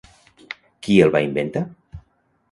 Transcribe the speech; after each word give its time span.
Qui 0.87 0.95
el 1.07 1.11
va 1.15 1.21
inventar? 1.25 1.63